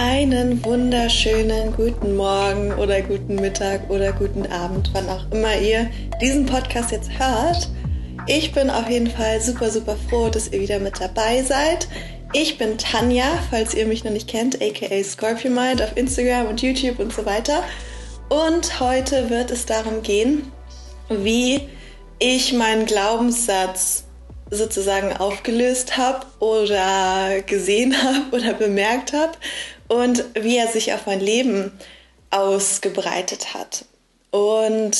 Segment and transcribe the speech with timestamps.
[0.00, 5.90] Einen wunderschönen guten Morgen oder guten Mittag oder guten Abend, wann auch immer ihr
[6.22, 7.68] diesen Podcast jetzt hört.
[8.28, 11.88] Ich bin auf jeden Fall super, super froh, dass ihr wieder mit dabei seid.
[12.32, 16.62] Ich bin Tanja, falls ihr mich noch nicht kennt, aka Scorpio Mind auf Instagram und
[16.62, 17.64] YouTube und so weiter.
[18.28, 20.52] Und heute wird es darum gehen,
[21.08, 21.62] wie
[22.20, 24.04] ich meinen Glaubenssatz
[24.48, 29.32] sozusagen aufgelöst habe oder gesehen habe oder bemerkt habe
[29.88, 31.72] und wie er sich auf mein Leben
[32.30, 33.84] ausgebreitet hat.
[34.30, 34.96] Und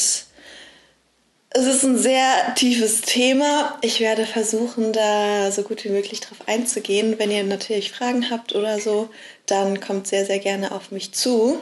[1.51, 3.79] es ist ein sehr tiefes Thema.
[3.81, 7.19] Ich werde versuchen, da so gut wie möglich drauf einzugehen.
[7.19, 9.09] Wenn ihr natürlich Fragen habt oder so,
[9.47, 11.59] dann kommt sehr, sehr gerne auf mich zu.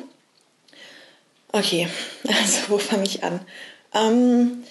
[1.53, 1.89] Okay,
[2.29, 3.41] also wo fange ich an?
[3.95, 4.65] Ähm,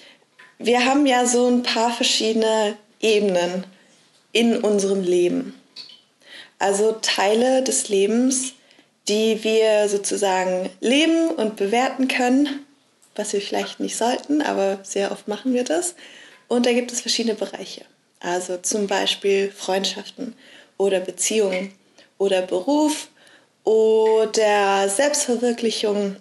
[0.58, 3.64] wir haben ja so ein paar verschiedene Ebenen
[4.32, 5.54] in unserem Leben.
[6.58, 8.54] Also Teile des Lebens,
[9.08, 12.66] die wir sozusagen leben und bewerten können,
[13.14, 15.94] was wir vielleicht nicht sollten, aber sehr oft machen wir das.
[16.48, 17.84] Und da gibt es verschiedene Bereiche.
[18.20, 20.34] Also zum Beispiel Freundschaften
[20.78, 21.72] oder Beziehungen
[22.18, 23.08] oder Beruf
[23.64, 26.16] oder Selbstverwirklichung.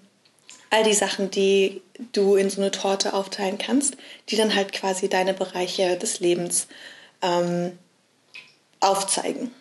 [0.69, 3.95] All die Sachen, die du in so eine Torte aufteilen kannst,
[4.29, 6.67] die dann halt quasi deine Bereiche des Lebens
[7.21, 7.77] ähm,
[8.79, 9.51] aufzeigen.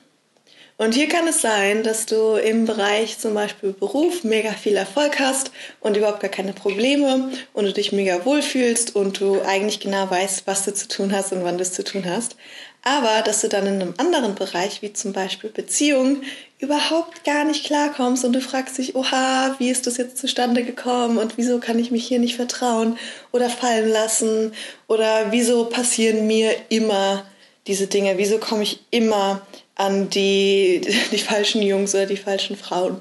[0.76, 5.20] Und hier kann es sein, dass du im Bereich zum Beispiel Beruf mega viel Erfolg
[5.20, 10.10] hast und überhaupt gar keine Probleme und du dich mega wohlfühlst und du eigentlich genau
[10.10, 12.34] weißt, was du zu tun hast und wann du es zu tun hast.
[12.82, 16.22] Aber dass du dann in einem anderen Bereich, wie zum Beispiel Beziehung,
[16.58, 21.18] überhaupt gar nicht klarkommst und du fragst dich, oha, wie ist das jetzt zustande gekommen
[21.18, 22.98] und wieso kann ich mich hier nicht vertrauen
[23.30, 24.52] oder fallen lassen
[24.88, 27.24] oder wieso passieren mir immer
[27.68, 29.40] diese Dinge, wieso komme ich immer
[29.74, 30.80] an die,
[31.12, 33.00] die falschen Jungs oder die falschen Frauen.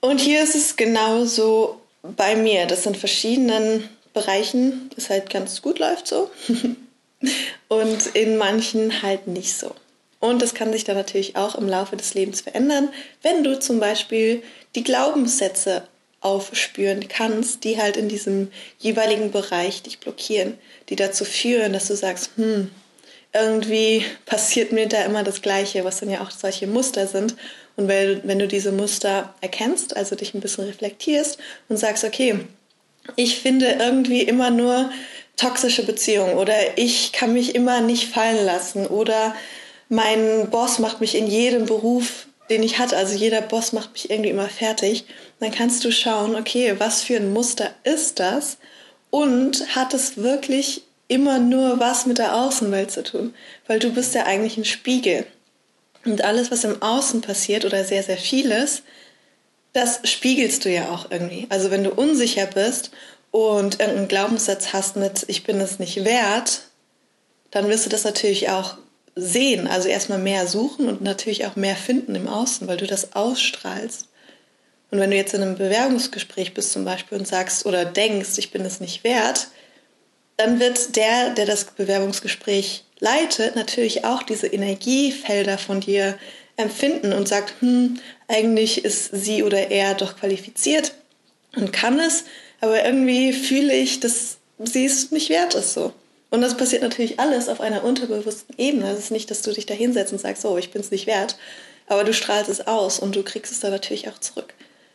[0.00, 5.78] Und hier ist es genauso bei mir, dass in verschiedenen Bereichen es halt ganz gut
[5.78, 6.30] läuft so
[7.68, 9.74] und in manchen halt nicht so.
[10.18, 12.88] Und das kann sich dann natürlich auch im Laufe des Lebens verändern,
[13.22, 14.42] wenn du zum Beispiel
[14.74, 15.84] die Glaubenssätze
[16.20, 20.56] aufspüren kannst, die halt in diesem jeweiligen Bereich dich blockieren,
[20.88, 22.70] die dazu führen, dass du sagst, hm,
[23.32, 27.36] irgendwie passiert mir da immer das Gleiche, was dann ja auch solche Muster sind.
[27.76, 31.38] Und wenn, wenn du diese Muster erkennst, also dich ein bisschen reflektierst
[31.68, 32.40] und sagst, okay,
[33.16, 34.90] ich finde irgendwie immer nur
[35.36, 39.34] toxische Beziehungen oder ich kann mich immer nicht fallen lassen oder
[39.88, 44.10] mein Boss macht mich in jedem Beruf, den ich hatte, also jeder Boss macht mich
[44.10, 45.04] irgendwie immer fertig,
[45.40, 48.58] dann kannst du schauen, okay, was für ein Muster ist das
[49.10, 53.34] und hat es wirklich immer nur was mit der Außenwelt zu tun,
[53.66, 55.26] weil du bist ja eigentlich ein Spiegel.
[56.04, 58.82] Und alles, was im Außen passiert oder sehr, sehr vieles,
[59.72, 61.46] das spiegelst du ja auch irgendwie.
[61.50, 62.90] Also wenn du unsicher bist
[63.30, 66.62] und irgendeinen Glaubenssatz hast mit ich bin es nicht wert,
[67.50, 68.78] dann wirst du das natürlich auch
[69.14, 69.66] sehen.
[69.66, 74.08] Also erstmal mehr suchen und natürlich auch mehr finden im Außen, weil du das ausstrahlst.
[74.90, 78.50] Und wenn du jetzt in einem Bewerbungsgespräch bist zum Beispiel und sagst oder denkst, ich
[78.50, 79.48] bin es nicht wert,
[80.42, 86.18] dann wird der, der das Bewerbungsgespräch leitet, natürlich auch diese Energiefelder von dir
[86.56, 90.94] empfinden und sagt, hm, eigentlich ist sie oder er doch qualifiziert
[91.54, 92.24] und kann es,
[92.60, 95.92] aber irgendwie fühle ich, dass sie es nicht wert ist so.
[96.30, 98.90] Und das passiert natürlich alles auf einer unterbewussten Ebene.
[98.90, 101.06] Es ist nicht, dass du dich da hinsetzt und sagst, oh, ich bin es nicht
[101.06, 101.36] wert,
[101.86, 104.54] aber du strahlst es aus und du kriegst es dann natürlich auch zurück.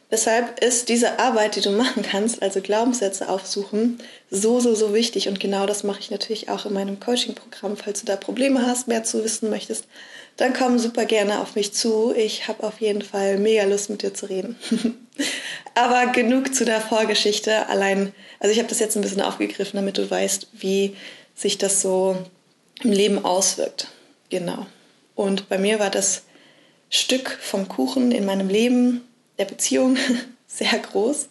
[0.09, 3.97] Deshalb ist diese Arbeit, die du machen kannst, also Glaubenssätze aufsuchen,
[4.31, 5.27] so, so, so wichtig.
[5.27, 7.75] Und genau das mache ich natürlich auch in meinem Coaching-Programm.
[7.75, 9.85] Falls du da Probleme hast, mehr zu wissen möchtest,
[10.37, 12.13] dann komm super gerne auf mich zu.
[12.15, 14.55] Ich habe auf jeden Fall mega Lust, mit dir zu reden.
[15.75, 17.67] Aber genug zu der Vorgeschichte.
[17.67, 20.95] Allein, also ich habe das jetzt ein bisschen aufgegriffen, damit du weißt, wie
[21.35, 22.15] sich das so
[22.81, 23.87] im Leben auswirkt.
[24.29, 24.67] Genau.
[25.15, 26.23] Und bei mir war das
[26.89, 29.06] Stück vom Kuchen in meinem Leben
[29.37, 29.97] der Beziehung
[30.47, 31.29] sehr groß.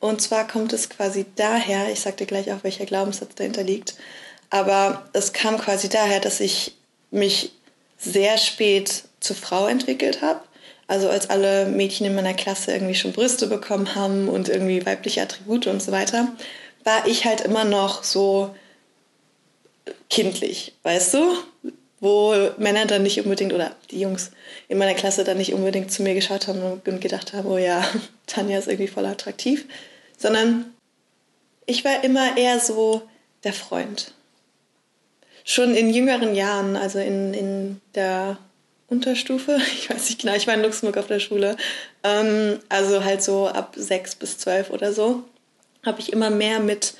[0.00, 3.94] Und zwar kommt es quasi daher, ich dir gleich auch, welcher Glaubenssatz dahinter liegt,
[4.48, 6.74] aber es kam quasi daher, dass ich
[7.10, 7.52] mich
[7.98, 10.40] sehr spät zur Frau entwickelt habe.
[10.86, 15.22] Also als alle Mädchen in meiner Klasse irgendwie schon Brüste bekommen haben und irgendwie weibliche
[15.22, 16.32] Attribute und so weiter,
[16.82, 18.54] war ich halt immer noch so
[20.08, 21.34] kindlich, weißt du?
[22.00, 24.30] Wo Männer dann nicht unbedingt oder die Jungs
[24.68, 27.84] in meiner Klasse dann nicht unbedingt zu mir geschaut haben und gedacht haben, oh ja,
[28.26, 29.66] Tanja ist irgendwie voll attraktiv,
[30.16, 30.72] sondern
[31.66, 33.02] ich war immer eher so
[33.44, 34.12] der Freund.
[35.44, 38.38] Schon in jüngeren Jahren, also in, in der
[38.88, 39.58] Unterstufe.
[39.74, 41.56] Ich weiß nicht genau, ich war in Luxemburg auf der Schule.
[42.02, 45.22] Ähm, also halt so ab sechs bis zwölf oder so,
[45.84, 46.94] habe ich immer mehr mit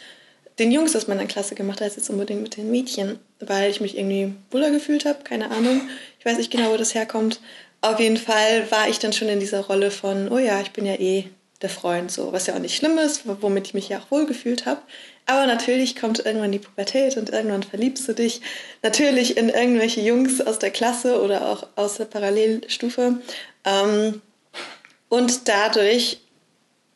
[0.60, 3.96] den Jungs aus meiner Klasse gemacht, als jetzt unbedingt mit den Mädchen, weil ich mich
[3.96, 5.80] irgendwie wohler gefühlt habe, keine Ahnung.
[6.18, 7.40] Ich weiß nicht genau, wo das herkommt.
[7.80, 10.84] Auf jeden Fall war ich dann schon in dieser Rolle von, oh ja, ich bin
[10.84, 11.24] ja eh
[11.62, 14.26] der Freund, so, was ja auch nicht schlimm ist, womit ich mich ja auch wohl
[14.26, 14.80] gefühlt habe.
[15.26, 18.40] Aber natürlich kommt irgendwann die Pubertät und irgendwann verliebst du dich
[18.82, 23.18] natürlich in irgendwelche Jungs aus der Klasse oder auch aus der Parallelstufe.
[23.64, 24.20] Ähm,
[25.08, 26.20] und dadurch,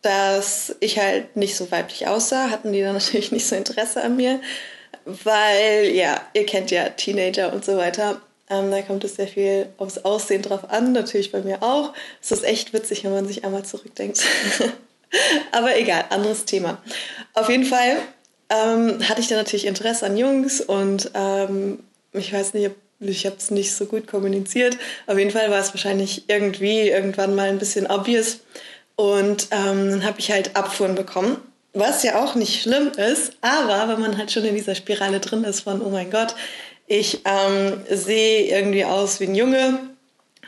[0.04, 4.16] dass ich halt nicht so weiblich aussah, hatten die dann natürlich nicht so Interesse an
[4.16, 4.40] mir,
[5.04, 8.20] weil, ja, ihr kennt ja Teenager und so weiter.
[8.50, 11.94] Ähm, da kommt es sehr viel aufs Aussehen drauf an, natürlich bei mir auch.
[12.22, 14.22] Es ist echt witzig, wenn man sich einmal zurückdenkt.
[15.52, 16.82] Aber egal, anderes Thema.
[17.32, 17.96] Auf jeden Fall
[18.50, 21.80] ähm, hatte ich dann natürlich Interesse an Jungs und ähm,
[22.12, 24.76] ich weiß nicht, ich habe es nicht so gut kommuniziert.
[25.06, 28.40] Auf jeden Fall war es wahrscheinlich irgendwie irgendwann mal ein bisschen obvious.
[28.96, 31.38] Und ähm, dann habe ich halt Abfuhren bekommen,
[31.72, 35.42] was ja auch nicht schlimm ist, aber wenn man halt schon in dieser Spirale drin
[35.42, 36.36] ist von, oh mein Gott,
[36.86, 39.80] ich ähm, sehe irgendwie aus wie ein Junge,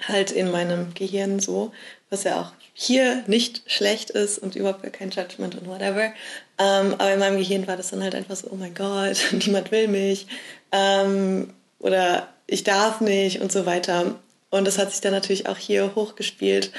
[0.06, 1.72] halt in meinem Gehirn so,
[2.10, 6.12] was ja auch hier nicht schlecht ist und überhaupt kein Judgment und whatever.
[6.58, 9.72] Ähm, aber in meinem Gehirn war das dann halt einfach so, oh mein Gott, niemand
[9.72, 10.26] will mich
[10.72, 14.16] ähm, oder ich darf nicht und so weiter.
[14.50, 16.70] Und das hat sich dann natürlich auch hier hochgespielt,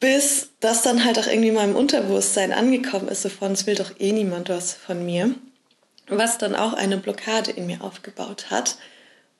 [0.00, 3.74] bis das dann halt auch irgendwie in meinem Unterbewusstsein angekommen ist, so von, es will
[3.74, 5.34] doch eh niemand was von mir
[6.10, 8.76] was dann auch eine Blockade in mir aufgebaut hat.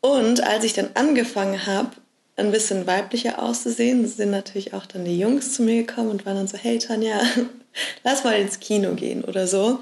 [0.00, 1.90] Und als ich dann angefangen habe,
[2.36, 6.36] ein bisschen weiblicher auszusehen, sind natürlich auch dann die Jungs zu mir gekommen und waren
[6.36, 7.20] dann so, hey Tanja,
[8.04, 9.80] lass mal ins Kino gehen oder so.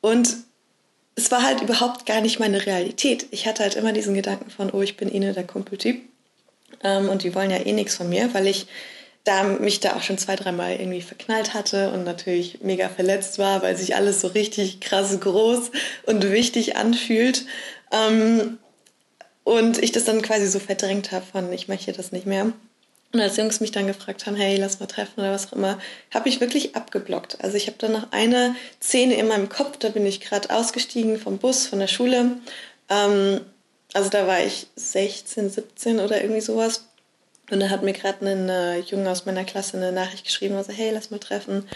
[0.00, 0.36] Und
[1.14, 3.26] es war halt überhaupt gar nicht meine Realität.
[3.30, 6.02] Ich hatte halt immer diesen Gedanken von, oh, ich bin eh nur der Kumpeltyp.
[6.82, 8.66] Ähm, und die wollen ja eh nichts von mir, weil ich
[9.24, 13.62] da mich da auch schon zwei, dreimal irgendwie verknallt hatte und natürlich mega verletzt war,
[13.62, 15.70] weil sich alles so richtig krass groß
[16.06, 17.44] und wichtig anfühlt.
[17.92, 18.58] Ähm,
[19.44, 22.52] und ich das dann quasi so verdrängt habe von, ich möchte das nicht mehr.
[23.12, 25.78] Und als Jungs mich dann gefragt haben, hey, lass mal treffen oder was auch immer,
[26.12, 27.42] habe ich wirklich abgeblockt.
[27.42, 31.18] Also ich habe dann noch eine Szene in meinem Kopf, da bin ich gerade ausgestiegen
[31.18, 32.38] vom Bus, von der Schule.
[32.88, 33.40] Ähm,
[33.92, 36.86] also da war ich 16, 17 oder irgendwie sowas.
[37.50, 40.72] Und da hat mir gerade ein äh, Junge aus meiner Klasse eine Nachricht geschrieben, also
[40.72, 41.66] hey, lass mal treffen.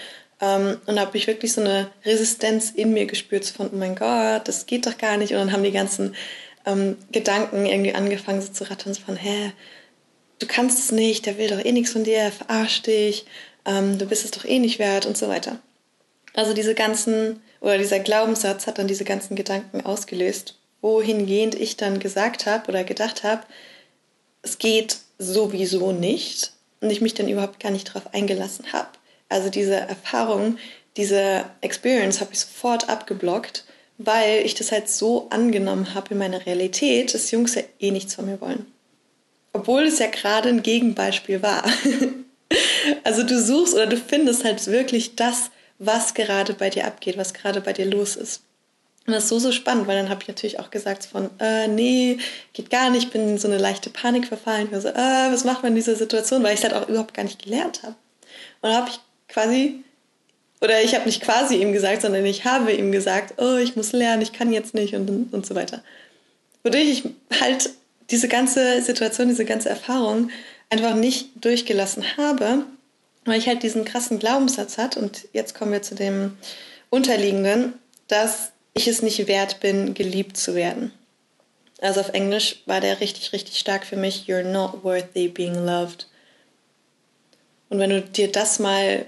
[0.41, 3.77] Ähm, und da habe ich wirklich so eine Resistenz in mir gespürt, so von, oh
[3.77, 5.33] mein Gott, das geht doch gar nicht.
[5.33, 6.15] Und dann haben die ganzen
[6.67, 9.53] ähm, Gedanken irgendwie angefangen so zu rattern, so von, hä,
[10.39, 13.27] du kannst es nicht, der will doch eh nichts von dir, er verarscht dich,
[13.65, 15.59] ähm, du bist es doch eh nicht wert und so weiter.
[16.35, 21.99] Also diese ganzen, oder dieser Glaubenssatz hat dann diese ganzen Gedanken ausgelöst, wohingehend ich dann
[21.99, 23.43] gesagt habe oder gedacht habe,
[24.43, 28.89] es geht sowieso nicht und ich mich dann überhaupt gar nicht darauf eingelassen habe.
[29.29, 30.59] Also diese Erfahrung,
[30.97, 33.65] diese Experience habe ich sofort abgeblockt,
[33.99, 38.15] weil ich das halt so angenommen habe in meiner Realität, dass Jungs ja eh nichts
[38.15, 38.67] von mir wollen.
[39.53, 41.65] Obwohl es ja gerade ein Gegenbeispiel war.
[43.05, 47.35] also du suchst oder du findest halt wirklich das, was gerade bei dir abgeht, was
[47.35, 48.43] gerade bei dir los ist.
[49.07, 51.69] Und das ist so, so spannend, weil dann habe ich natürlich auch gesagt von, äh,
[51.69, 52.19] nee,
[52.53, 54.67] geht gar nicht, bin in so eine leichte Panik verfallen.
[54.67, 56.43] Ich war so, äh, was macht man in dieser Situation?
[56.43, 57.95] Weil ich es halt auch überhaupt gar nicht gelernt habe.
[58.61, 58.99] Und dann habe ich
[59.29, 59.85] quasi,
[60.61, 63.93] oder ich habe nicht quasi ihm gesagt, sondern ich habe ihm gesagt, oh, ich muss
[63.93, 65.83] lernen, ich kann jetzt nicht und, und so weiter.
[66.65, 67.05] Wodurch ich
[67.41, 67.71] halt
[68.11, 70.31] diese ganze Situation, diese ganze Erfahrung
[70.69, 72.65] einfach nicht durchgelassen habe,
[73.25, 74.97] weil ich halt diesen krassen Glaubenssatz hat.
[74.97, 76.37] Und jetzt kommen wir zu dem
[76.91, 77.75] Unterliegenden,
[78.09, 80.93] dass ich es nicht wert bin, geliebt zu werden.
[81.81, 84.27] Also auf Englisch war der richtig, richtig stark für mich.
[84.27, 86.07] You're not worthy being loved.
[87.71, 89.07] Und wenn du dir das mal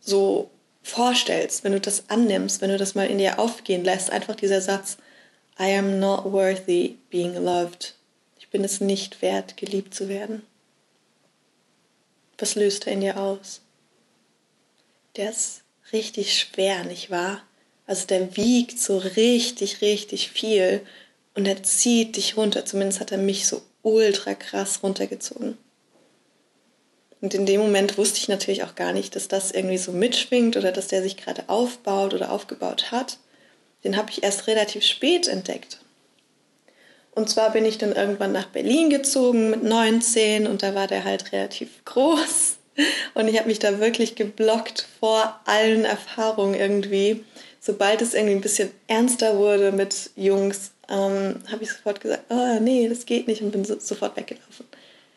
[0.00, 0.50] so
[0.82, 4.62] vorstellst, wenn du das annimmst, wenn du das mal in dir aufgehen lässt, einfach dieser
[4.62, 4.96] Satz,
[5.60, 7.94] I am not worthy being loved.
[8.38, 10.42] Ich bin es nicht wert, geliebt zu werden.
[12.38, 13.60] Was löst er in dir aus?
[15.16, 17.42] Der ist richtig schwer, nicht wahr?
[17.88, 20.82] Also der wiegt so richtig, richtig viel
[21.34, 22.66] und er zieht dich runter.
[22.66, 25.56] Zumindest hat er mich so ultra krass runtergezogen.
[27.22, 30.58] Und in dem Moment wusste ich natürlich auch gar nicht, dass das irgendwie so mitschwingt
[30.58, 33.16] oder dass der sich gerade aufbaut oder aufgebaut hat.
[33.84, 35.78] Den habe ich erst relativ spät entdeckt.
[37.12, 41.04] Und zwar bin ich dann irgendwann nach Berlin gezogen mit 19 und da war der
[41.04, 42.58] halt relativ groß.
[43.14, 47.24] Und ich habe mich da wirklich geblockt vor allen Erfahrungen irgendwie
[47.68, 52.58] sobald es irgendwie ein bisschen ernster wurde mit Jungs, ähm, habe ich sofort gesagt, oh
[52.62, 54.64] nee, das geht nicht und bin so, sofort weggelaufen.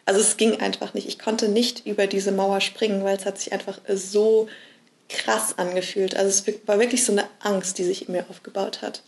[0.06, 1.08] Also es ging einfach nicht.
[1.08, 4.50] Ich konnte nicht über diese Mauer springen, weil es hat sich einfach so
[5.08, 6.18] krass angefühlt.
[6.18, 9.02] Also es war wirklich so eine Angst, die sich in mir aufgebaut hat.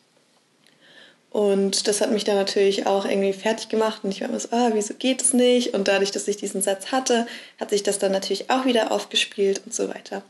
[1.33, 4.49] Und das hat mich dann natürlich auch irgendwie fertig gemacht und ich war immer so,
[4.51, 5.73] ah, wieso geht es nicht?
[5.73, 7.25] Und dadurch, dass ich diesen Satz hatte,
[7.59, 10.21] hat sich das dann natürlich auch wieder aufgespielt und so weiter.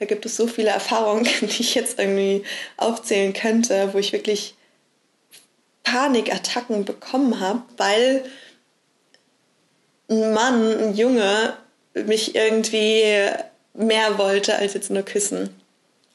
[0.00, 2.44] Da gibt es so viele Erfahrungen, die ich jetzt irgendwie
[2.76, 4.54] aufzählen könnte, wo ich wirklich
[5.82, 8.22] Panikattacken bekommen habe, weil
[10.10, 11.54] ein Mann, ein Junge
[11.94, 13.30] mich irgendwie
[13.72, 15.59] mehr wollte als jetzt nur küssen.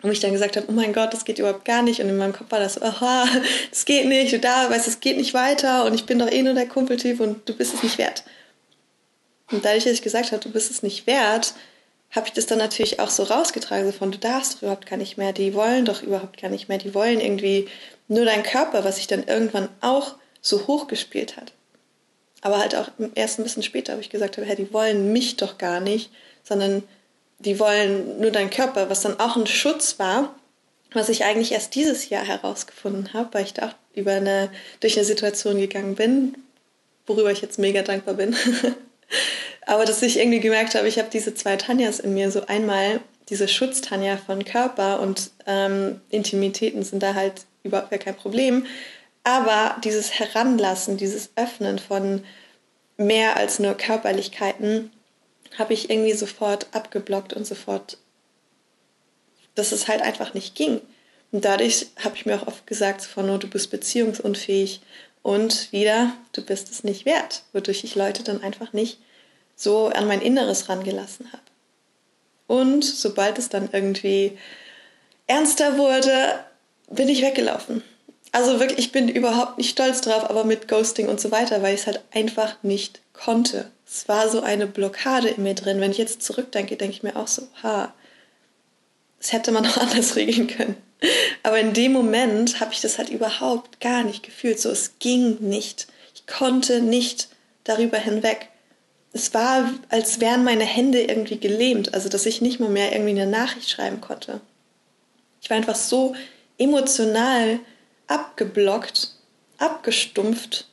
[0.05, 1.99] Und ich dann gesagt habe, oh mein Gott, das geht überhaupt gar nicht.
[1.99, 3.27] Und in meinem Kopf war das so, aha,
[3.71, 6.43] das geht nicht, du da weißt, es geht nicht weiter und ich bin doch eh
[6.43, 8.23] nur der Kumpeltyp und du bist es nicht wert.
[9.49, 11.55] Und dadurch, dass ich gesagt habe, du bist es nicht wert,
[12.11, 14.97] habe ich das dann natürlich auch so rausgetragen, so von, du darfst doch überhaupt gar
[14.97, 17.67] nicht mehr, die wollen doch überhaupt gar nicht mehr, die wollen irgendwie
[18.07, 21.51] nur deinen Körper, was sich dann irgendwann auch so hochgespielt hat.
[22.41, 25.57] Aber halt auch erst ein bisschen später habe ich gesagt, hey, die wollen mich doch
[25.57, 26.11] gar nicht,
[26.43, 26.83] sondern
[27.39, 30.33] die wollen nur deinen Körper, was dann auch ein Schutz war,
[30.93, 34.49] was ich eigentlich erst dieses Jahr herausgefunden habe, weil ich da auch über eine,
[34.79, 36.35] durch eine Situation gegangen bin,
[37.05, 38.35] worüber ich jetzt mega dankbar bin.
[39.65, 43.01] Aber dass ich irgendwie gemerkt habe, ich habe diese zwei Tanjas in mir, so einmal
[43.29, 48.65] diese Schutztanja von Körper und ähm, Intimitäten sind da halt überhaupt gar kein Problem.
[49.23, 52.23] Aber dieses Heranlassen, dieses Öffnen von
[52.97, 54.91] mehr als nur Körperlichkeiten,
[55.57, 57.97] habe ich irgendwie sofort abgeblockt und sofort,
[59.55, 60.81] dass es halt einfach nicht ging.
[61.31, 64.81] Und dadurch habe ich mir auch oft gesagt, von, oh, du bist beziehungsunfähig
[65.21, 68.99] und wieder, du bist es nicht wert, wodurch ich Leute dann einfach nicht
[69.55, 71.43] so an mein Inneres rangelassen habe.
[72.47, 74.37] Und sobald es dann irgendwie
[75.27, 76.45] ernster wurde,
[76.89, 77.81] bin ich weggelaufen.
[78.31, 81.73] Also wirklich, ich bin überhaupt nicht stolz drauf, aber mit Ghosting und so weiter, weil
[81.73, 83.71] ich es halt einfach nicht konnte.
[83.87, 85.79] Es war so eine Blockade in mir drin.
[85.79, 87.93] Wenn ich jetzt zurückdenke, denke ich mir auch so, ha,
[89.19, 90.75] das hätte man auch anders regeln können.
[91.43, 94.59] Aber in dem Moment habe ich das halt überhaupt gar nicht gefühlt.
[94.59, 95.87] So, es ging nicht.
[96.13, 97.29] Ich konnte nicht
[97.63, 98.49] darüber hinweg.
[99.13, 103.11] Es war, als wären meine Hände irgendwie gelähmt, also dass ich nicht mal mehr irgendwie
[103.11, 104.41] eine Nachricht schreiben konnte.
[105.41, 106.15] Ich war einfach so
[106.57, 107.59] emotional
[108.07, 109.09] abgeblockt,
[109.57, 110.67] abgestumpft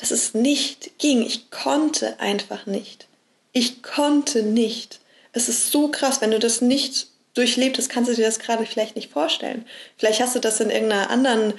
[0.00, 1.22] dass es nicht ging.
[1.22, 3.06] Ich konnte einfach nicht.
[3.52, 5.00] Ich konnte nicht.
[5.32, 8.66] Es ist so krass, wenn du das nicht durchlebt hast, kannst du dir das gerade
[8.66, 9.66] vielleicht nicht vorstellen.
[9.98, 11.52] Vielleicht hast du das in irgendeiner anderen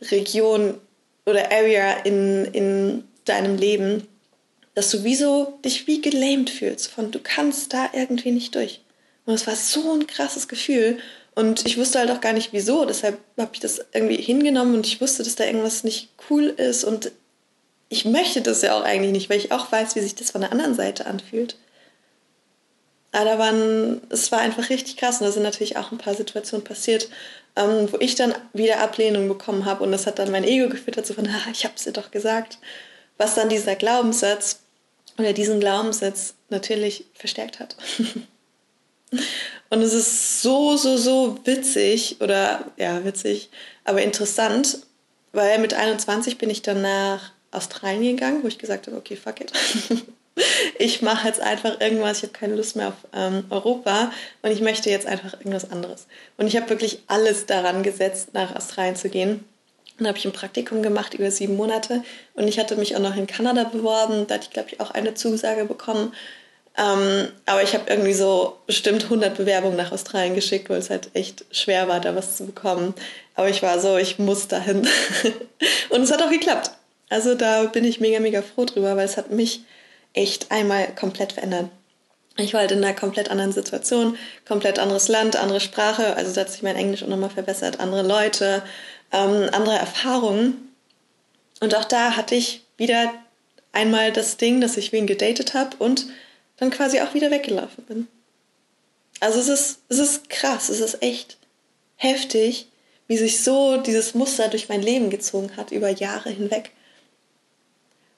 [0.00, 0.80] Region
[1.26, 4.06] oder Area in, in deinem Leben,
[4.74, 8.80] dass du wie so, dich wie gelähmt fühlst, von du kannst da irgendwie nicht durch.
[9.26, 10.98] Und es war so ein krasses Gefühl.
[11.38, 12.84] Und ich wusste halt auch gar nicht wieso.
[12.84, 16.82] Deshalb habe ich das irgendwie hingenommen und ich wusste, dass da irgendwas nicht cool ist.
[16.82, 17.12] Und
[17.88, 20.40] ich möchte das ja auch eigentlich nicht, weil ich auch weiß, wie sich das von
[20.40, 21.54] der anderen Seite anfühlt.
[23.12, 26.64] Aber waren, es war einfach richtig krass und da sind natürlich auch ein paar Situationen
[26.64, 27.08] passiert,
[27.54, 31.06] ähm, wo ich dann wieder Ablehnung bekommen habe und das hat dann mein Ego gefüttert,
[31.06, 32.58] so von, ah, ich habe es dir doch gesagt,
[33.16, 34.58] was dann dieser Glaubenssatz
[35.18, 37.76] oder diesen Glaubenssatz natürlich verstärkt hat.
[39.70, 43.50] und es ist so, so, so witzig oder ja, witzig,
[43.84, 44.80] aber interessant,
[45.32, 49.40] weil mit 21 bin ich dann nach Australien gegangen, wo ich gesagt habe, okay, fuck
[49.40, 49.52] it.
[50.78, 54.60] ich mache jetzt einfach irgendwas, ich habe keine Lust mehr auf ähm, Europa und ich
[54.60, 56.06] möchte jetzt einfach irgendwas anderes.
[56.36, 59.44] Und ich habe wirklich alles daran gesetzt, nach Australien zu gehen.
[59.98, 63.16] Dann habe ich ein Praktikum gemacht über sieben Monate und ich hatte mich auch noch
[63.16, 64.26] in Kanada beworben.
[64.26, 66.12] Da hatte ich, glaube ich, auch eine Zusage bekommen.
[66.78, 71.10] Ähm, aber ich habe irgendwie so bestimmt 100 Bewerbungen nach Australien geschickt, weil es halt
[71.12, 72.94] echt schwer war, da was zu bekommen.
[73.34, 74.86] Aber ich war so, ich muss dahin.
[75.90, 76.70] und es hat auch geklappt.
[77.08, 79.62] Also da bin ich mega, mega froh drüber, weil es hat mich
[80.12, 81.68] echt einmal komplett verändert.
[82.36, 84.16] Ich war halt in einer komplett anderen Situation,
[84.46, 88.02] komplett anderes Land, andere Sprache, also da hat sich mein Englisch auch nochmal verbessert, andere
[88.02, 88.62] Leute,
[89.10, 90.72] ähm, andere Erfahrungen.
[91.58, 93.12] Und auch da hatte ich wieder
[93.72, 96.06] einmal das Ding, dass ich wen gedatet habe und
[96.58, 98.08] dann quasi auch wieder weggelaufen bin.
[99.20, 101.38] Also es ist, es ist krass, es ist echt
[101.96, 102.68] heftig,
[103.06, 106.70] wie sich so dieses Muster durch mein Leben gezogen hat über Jahre hinweg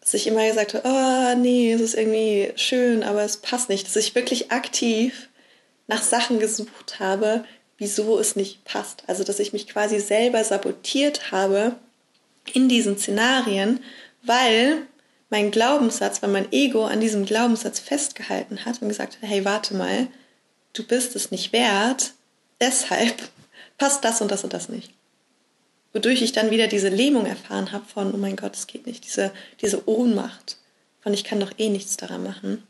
[0.00, 3.86] dass ich immer gesagt habe, oh nee, es ist irgendwie schön, aber es passt nicht.
[3.86, 5.28] Dass ich wirklich aktiv
[5.86, 7.44] nach Sachen gesucht habe,
[7.78, 9.04] wieso es nicht passt.
[9.06, 11.76] Also dass ich mich quasi selber sabotiert habe
[12.52, 13.80] in diesen Szenarien,
[14.22, 14.82] weil
[15.30, 19.74] mein Glaubenssatz, weil mein Ego an diesem Glaubenssatz festgehalten hat und gesagt hat, hey, warte
[19.74, 20.08] mal,
[20.72, 22.12] du bist es nicht wert,
[22.60, 23.16] deshalb
[23.78, 24.92] passt das und das und das nicht.
[25.92, 29.04] wodurch ich dann wieder diese Lähmung erfahren habe von, oh mein Gott, es geht nicht,
[29.04, 30.56] diese, diese Ohnmacht
[31.00, 32.62] von, ich kann doch eh nichts daran machen.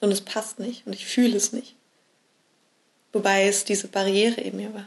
[0.00, 1.76] Und es passt nicht und ich fühle es nicht.
[3.12, 4.86] Wobei es diese Barriere in mir war.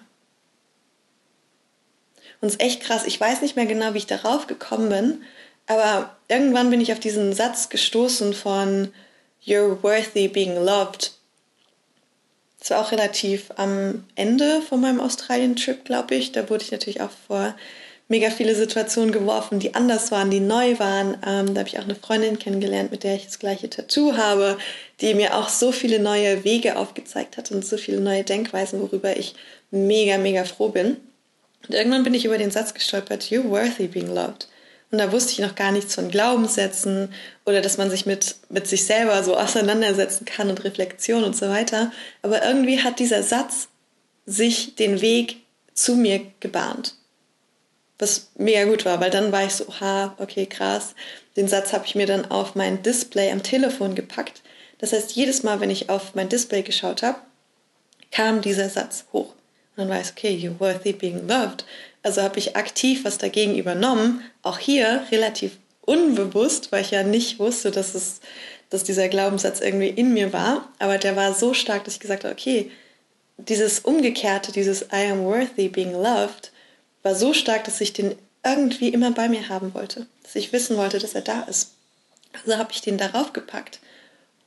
[2.42, 5.24] Und es ist echt krass, ich weiß nicht mehr genau, wie ich darauf gekommen bin,
[5.68, 8.92] aber irgendwann bin ich auf diesen Satz gestoßen von
[9.44, 11.14] You're worthy being loved.
[12.60, 16.32] Das war auch relativ am Ende von meinem Australien-Trip, glaube ich.
[16.32, 17.56] Da wurde ich natürlich auch vor
[18.08, 21.18] mega viele Situationen geworfen, die anders waren, die neu waren.
[21.26, 24.58] Ähm, da habe ich auch eine Freundin kennengelernt, mit der ich das gleiche Tattoo habe,
[25.02, 29.16] die mir auch so viele neue Wege aufgezeigt hat und so viele neue Denkweisen, worüber
[29.18, 29.36] ich
[29.72, 30.98] mega, mega froh bin.
[31.68, 34.48] Und irgendwann bin ich über den Satz gestolpert, you're worthy being loved.
[34.96, 37.14] Und da wusste ich noch gar nichts von Glaubenssätzen
[37.46, 41.50] oder dass man sich mit, mit sich selber so auseinandersetzen kann und Reflexion und so
[41.50, 41.92] weiter.
[42.22, 43.68] Aber irgendwie hat dieser Satz
[44.26, 45.42] sich den Weg
[45.74, 46.96] zu mir gebahnt.
[48.00, 50.96] Was mega gut war, weil dann war ich so, ha, okay, krass.
[51.36, 54.44] Den Satz habe ich mir dann auf mein Display am Telefon gepackt.
[54.78, 57.20] Das heißt, jedes Mal, wenn ich auf mein Display geschaut habe,
[58.14, 59.34] kam dieser Satz hoch.
[59.78, 61.66] Und dann ich, okay, you're worthy being loved.
[62.04, 67.40] Also habe ich aktiv was dagegen übernommen, auch hier relativ unbewusst, weil ich ja nicht
[67.40, 68.22] wusste, dass, es,
[68.70, 70.70] dass dieser Glaubenssatz irgendwie in mir war.
[70.80, 72.72] Aber der war so stark, dass ich gesagt habe, okay,
[73.38, 76.52] dieses Umgekehrte, dieses I am worthy being loved,
[77.04, 80.08] war so stark, dass ich den irgendwie immer bei mir haben wollte.
[80.24, 81.72] Dass ich wissen wollte, dass er da ist.
[82.34, 83.80] Also habe ich den darauf gepackt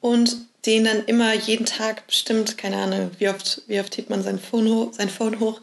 [0.00, 0.36] und
[0.66, 4.38] den dann immer jeden Tag bestimmt, keine Ahnung, wie oft, wie oft hebt man sein
[4.38, 5.60] Phone hoch, sein Phone hoch,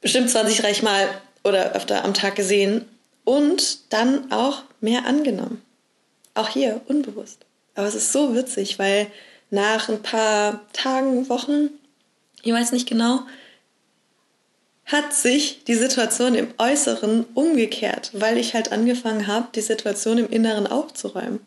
[0.00, 1.08] bestimmt 20, 30 Mal
[1.42, 2.86] oder öfter am Tag gesehen
[3.24, 5.62] und dann auch mehr angenommen.
[6.34, 7.44] Auch hier unbewusst.
[7.74, 9.08] Aber es ist so witzig, weil
[9.50, 11.70] nach ein paar Tagen, Wochen,
[12.42, 13.20] ich weiß nicht genau,
[14.86, 20.28] hat sich die Situation im Äußeren umgekehrt, weil ich halt angefangen habe, die Situation im
[20.28, 21.40] Inneren aufzuräumen.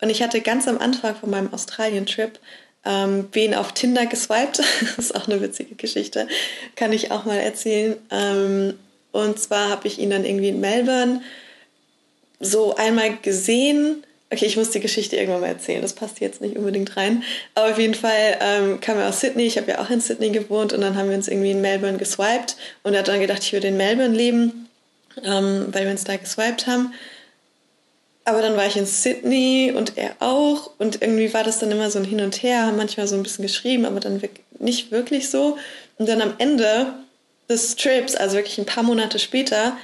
[0.00, 2.38] Und ich hatte ganz am Anfang von meinem Australien-Trip
[2.84, 4.58] ähm, wen auf Tinder geswiped.
[4.96, 6.26] das ist auch eine witzige Geschichte,
[6.74, 7.96] kann ich auch mal erzählen.
[8.10, 8.74] Ähm,
[9.12, 11.22] und zwar habe ich ihn dann irgendwie in Melbourne
[12.40, 14.04] so einmal gesehen.
[14.30, 17.22] Okay, ich muss die Geschichte irgendwann mal erzählen, das passt jetzt nicht unbedingt rein.
[17.54, 20.30] Aber auf jeden Fall ähm, kam er aus Sydney, ich habe ja auch in Sydney
[20.30, 23.42] gewohnt und dann haben wir uns irgendwie in Melbourne geswiped und er hat dann gedacht,
[23.42, 24.68] ich würde in Melbourne leben,
[25.24, 26.92] ähm, weil wir uns da geswiped haben.
[28.28, 30.72] Aber dann war ich in Sydney und er auch.
[30.76, 33.22] Und irgendwie war das dann immer so ein Hin und Her, haben manchmal so ein
[33.22, 34.20] bisschen geschrieben, aber dann
[34.58, 35.56] nicht wirklich so.
[35.96, 36.92] Und dann am Ende
[37.48, 39.78] des Trips, also wirklich ein paar Monate später,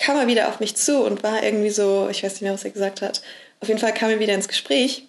[0.00, 2.64] kam er wieder auf mich zu und war irgendwie so, ich weiß nicht mehr, was
[2.64, 3.22] er gesagt hat.
[3.60, 5.04] Auf jeden Fall kam er wieder ins Gespräch.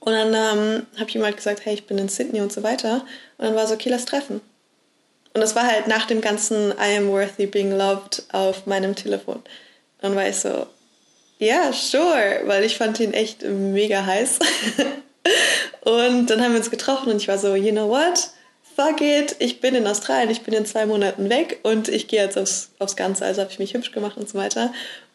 [0.00, 2.62] Und dann ähm, habe ich ihm halt gesagt, hey, ich bin in Sydney und so
[2.62, 3.04] weiter.
[3.36, 4.40] Und dann war so, okay, lass treffen.
[5.34, 9.42] Und das war halt nach dem ganzen I am worthy being loved auf meinem Telefon.
[10.00, 10.66] Dann war ich so,
[11.38, 14.38] ja, sure, weil ich fand ihn echt mega heiß.
[15.82, 18.30] und dann haben wir uns getroffen und ich war so, you know what?
[18.74, 22.22] Fuck it, ich bin in Australien, ich bin in zwei Monaten weg und ich gehe
[22.22, 23.24] jetzt aufs, aufs Ganze.
[23.24, 24.72] Also habe ich mich hübsch gemacht und so weiter.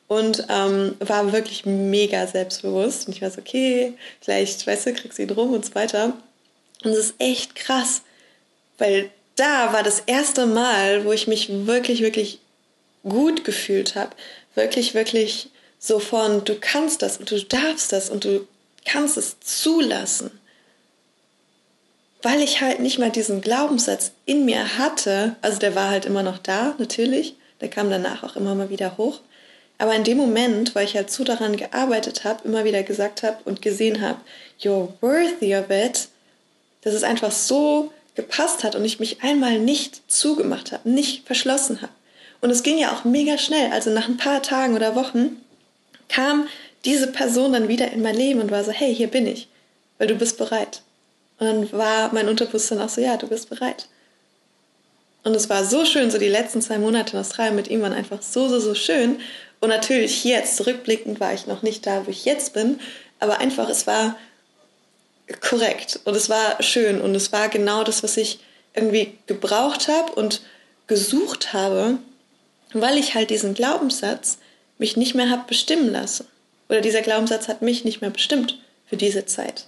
[0.07, 3.07] Und ähm, war wirklich mega selbstbewusst.
[3.07, 6.13] Und ich war so, okay, vielleicht, weißt du, kriegst du ihn rum und so weiter.
[6.83, 8.01] Und es ist echt krass,
[8.77, 12.39] weil da war das erste Mal, wo ich mich wirklich, wirklich
[13.03, 14.11] gut gefühlt habe.
[14.55, 15.49] Wirklich, wirklich
[15.83, 18.47] so von, du kannst das und du darfst das und du
[18.85, 20.31] kannst es zulassen.
[22.21, 26.21] Weil ich halt nicht mal diesen Glaubenssatz in mir hatte, also der war halt immer
[26.21, 29.19] noch da, natürlich, der kam danach auch immer mal wieder hoch.
[29.79, 33.37] Aber in dem Moment, weil ich halt so daran gearbeitet habe, immer wieder gesagt habe
[33.45, 34.21] und gesehen habe,
[34.61, 36.09] you're worthy of it,
[36.83, 41.81] dass es einfach so gepasst hat und ich mich einmal nicht zugemacht habe, nicht verschlossen
[41.81, 41.91] habe.
[42.41, 43.71] Und es ging ja auch mega schnell.
[43.71, 45.41] Also nach ein paar Tagen oder Wochen
[46.11, 46.47] kam
[46.85, 49.47] diese Person dann wieder in mein Leben und war so, hey, hier bin ich,
[49.97, 50.81] weil du bist bereit.
[51.39, 53.87] Und dann war mein Unterbewusstsein auch so, ja, du bist bereit.
[55.23, 57.93] Und es war so schön, so die letzten zwei Monate in Australien mit ihm waren
[57.93, 59.19] einfach so, so, so schön.
[59.59, 62.79] Und natürlich jetzt, zurückblickend, war ich noch nicht da, wo ich jetzt bin,
[63.19, 64.15] aber einfach, es war
[65.39, 68.39] korrekt und es war schön und es war genau das, was ich
[68.73, 70.41] irgendwie gebraucht habe und
[70.87, 71.99] gesucht habe,
[72.73, 74.39] weil ich halt diesen Glaubenssatz
[74.81, 76.27] mich nicht mehr habe bestimmen lassen.
[76.67, 79.65] Oder dieser Glaubenssatz hat mich nicht mehr bestimmt für diese Zeit.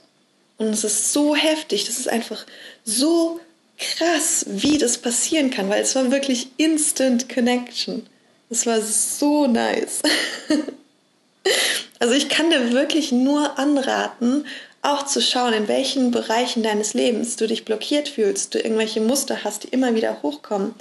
[0.58, 2.46] Und es ist so heftig, das ist einfach
[2.84, 3.40] so
[3.78, 8.08] krass, wie das passieren kann, weil es war wirklich Instant Connection.
[8.50, 10.02] Es war so nice.
[12.00, 14.46] also ich kann dir wirklich nur anraten,
[14.82, 19.44] auch zu schauen, in welchen Bereichen deines Lebens du dich blockiert fühlst, du irgendwelche Muster
[19.44, 20.74] hast, die immer wieder hochkommen.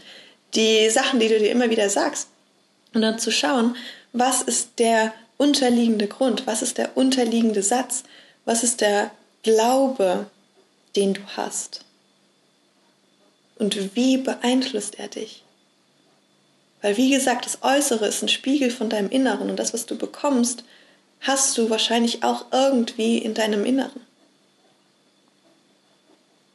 [0.55, 2.29] die Sachen, die du dir immer wieder sagst.
[2.95, 3.75] Und dann zu schauen,
[4.13, 8.05] was ist der unterliegende Grund, was ist der unterliegende Satz,
[8.45, 9.11] was ist der
[9.43, 10.27] Glaube,
[10.95, 11.85] den du hast.
[13.57, 15.43] Und wie beeinflusst er dich?
[16.81, 19.97] Weil wie gesagt, das Äußere ist ein Spiegel von deinem Inneren und das, was du
[19.97, 20.65] bekommst,
[21.21, 24.01] hast du wahrscheinlich auch irgendwie in deinem Inneren.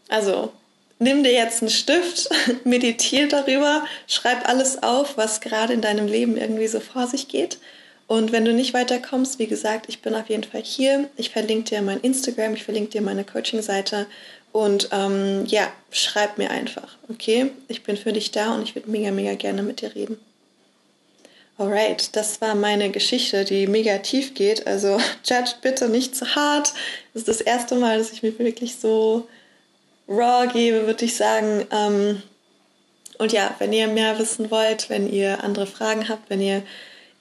[0.10, 0.52] Also
[1.00, 2.30] nimm dir jetzt einen Stift,
[2.64, 7.60] meditiere darüber, schreib alles auf, was gerade in deinem Leben irgendwie so vor sich geht.
[8.08, 11.10] Und wenn du nicht weiterkommst, wie gesagt, ich bin auf jeden Fall hier.
[11.18, 14.08] Ich verlinke dir mein Instagram, ich verlinke dir meine Coaching-Seite.
[14.54, 17.52] Und ähm, ja, schreib mir einfach, okay?
[17.68, 20.18] Ich bin für dich da und ich würde mega, mega gerne mit dir reden.
[21.58, 24.66] Alright, das war meine Geschichte, die mega tief geht.
[24.68, 26.74] Also judge bitte nicht zu hart.
[27.14, 29.28] Das ist das erste Mal, dass ich mir wirklich so
[30.08, 31.65] raw gebe, würde ich sagen.
[31.72, 32.22] Ähm,
[33.17, 36.63] und ja, wenn ihr mehr wissen wollt, wenn ihr andere Fragen habt, wenn ihr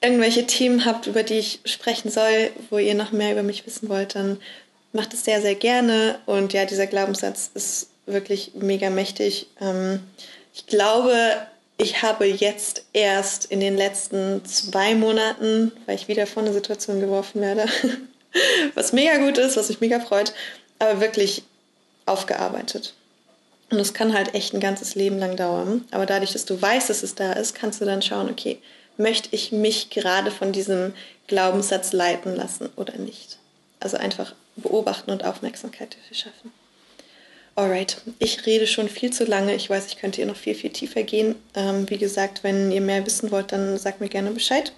[0.01, 3.89] irgendwelche Themen habt, über die ich sprechen soll, wo ihr noch mehr über mich wissen
[3.89, 4.37] wollt, dann
[4.93, 6.19] macht es sehr, sehr gerne.
[6.25, 9.47] Und ja, dieser Glaubenssatz ist wirklich mega mächtig.
[9.59, 9.99] Ähm,
[10.53, 11.47] ich glaube,
[11.77, 16.99] ich habe jetzt erst in den letzten zwei Monaten, weil ich wieder vor eine Situation
[16.99, 17.65] geworfen werde,
[18.75, 20.33] was mega gut ist, was mich mega freut,
[20.79, 21.43] aber wirklich
[22.07, 22.93] aufgearbeitet.
[23.69, 25.85] Und es kann halt echt ein ganzes Leben lang dauern.
[25.91, 28.59] Aber dadurch, dass du weißt, dass es da ist, kannst du dann schauen, okay,
[28.97, 30.93] möchte ich mich gerade von diesem
[31.27, 33.37] Glaubenssatz leiten lassen oder nicht?
[33.79, 36.51] Also einfach beobachten und Aufmerksamkeit dafür schaffen.
[37.55, 39.55] Alright, ich rede schon viel zu lange.
[39.55, 41.35] Ich weiß, ich könnte hier noch viel, viel tiefer gehen.
[41.55, 44.71] Ähm, wie gesagt, wenn ihr mehr wissen wollt, dann sagt mir gerne Bescheid.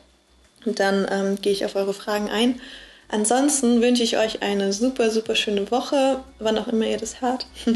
[0.66, 2.62] Und dann ähm, gehe ich auf eure Fragen ein.
[3.10, 7.48] Ansonsten wünsche ich euch eine super, super schöne Woche, wann auch immer ihr das hört.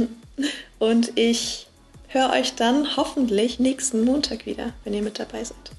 [0.79, 1.67] Und ich
[2.07, 5.71] höre euch dann hoffentlich nächsten Montag wieder, wenn ihr mit dabei seid.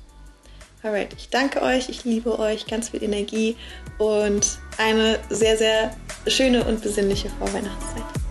[0.82, 3.56] Alright, ich danke euch, ich liebe euch, ganz viel Energie
[3.96, 8.23] und eine sehr, sehr schöne und besinnliche Vorweihnachtszeit.